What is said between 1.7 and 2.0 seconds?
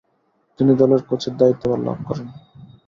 লাভ